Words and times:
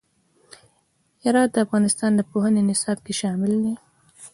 هرات 1.23 1.49
د 1.53 1.57
افغانستان 1.65 2.11
د 2.15 2.21
پوهنې 2.31 2.61
نصاب 2.69 2.97
کې 3.05 3.13
شامل 3.21 3.51
دي. 3.63 3.73